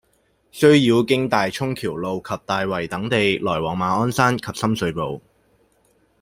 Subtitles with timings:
[0.51, 5.21] 須繞經大涌橋路及大圍等地來往馬鞍山及深水埗，